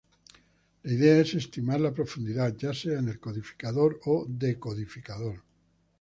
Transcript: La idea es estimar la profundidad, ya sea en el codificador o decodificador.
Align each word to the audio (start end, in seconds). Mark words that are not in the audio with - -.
La 0.81 0.91
idea 0.93 1.19
es 1.19 1.35
estimar 1.35 1.79
la 1.79 1.93
profundidad, 1.93 2.57
ya 2.57 2.73
sea 2.73 2.97
en 2.97 3.09
el 3.09 3.19
codificador 3.19 3.99
o 4.05 4.25
decodificador. 4.27 5.43